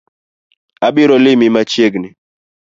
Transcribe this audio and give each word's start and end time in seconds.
Abiro 0.87 1.15
limi 1.23 1.47
machiegni 1.55 2.09